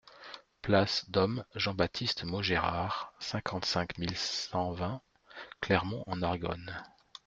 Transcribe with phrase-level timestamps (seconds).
[0.63, 4.99] Place Dom Jean-Baptiste Maugérard, cinquante-cinq mille cent vingt
[5.61, 6.75] Clermont-en-Argonne